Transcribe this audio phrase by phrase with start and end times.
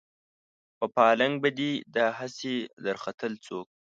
[0.77, 2.55] په پالنګ به دې دا هسې
[2.85, 3.67] درختل څوک